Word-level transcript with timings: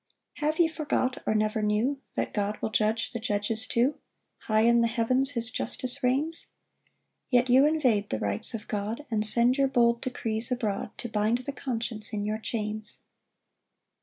2 0.39 0.45
Have 0.47 0.57
ye 0.57 0.67
forgot, 0.67 1.21
or 1.27 1.35
never 1.35 1.61
knew, 1.61 2.01
That 2.15 2.33
God 2.33 2.57
will 2.59 2.71
judge 2.71 3.11
the 3.11 3.19
judges 3.19 3.67
too? 3.67 3.99
High 4.47 4.61
in 4.61 4.81
the 4.81 4.87
heavens 4.87 5.33
his 5.33 5.51
justice 5.51 6.01
reigns? 6.01 6.47
Yet 7.29 7.51
you 7.51 7.67
invade 7.67 8.09
the 8.09 8.17
rights 8.17 8.55
of 8.55 8.67
God, 8.67 9.05
And 9.11 9.23
send 9.23 9.59
your 9.59 9.67
bold 9.67 10.01
decrees 10.01 10.51
abroad, 10.51 10.89
To 10.97 11.07
bind 11.07 11.37
the 11.45 11.51
conscience 11.51 12.13
in 12.13 12.25
your 12.25 12.39
chains. 12.39 12.97